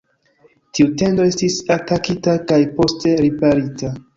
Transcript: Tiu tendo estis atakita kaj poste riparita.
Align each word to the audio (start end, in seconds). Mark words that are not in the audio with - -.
Tiu 0.77 0.87
tendo 1.01 1.27
estis 1.33 1.59
atakita 1.77 2.35
kaj 2.53 2.61
poste 2.81 3.17
riparita. 3.27 3.97